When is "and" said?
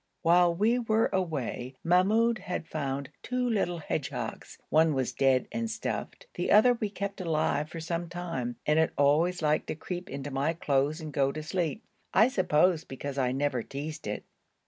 5.51-5.69, 8.65-8.79, 11.01-11.13